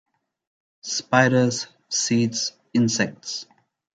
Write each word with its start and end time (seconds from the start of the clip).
Spiders, 0.81 1.67
seeds, 1.87 2.53
insects. 2.73 3.45